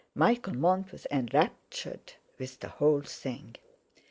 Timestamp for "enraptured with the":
1.11-2.69